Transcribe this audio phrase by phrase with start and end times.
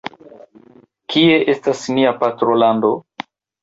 [1.15, 2.95] Kie estas nia patrolando?